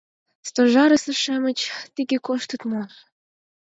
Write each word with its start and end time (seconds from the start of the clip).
Стожарысе-шамыч 0.47 1.59
тыге 1.95 2.17
коштыт 2.27 2.61
мо? 2.69 2.81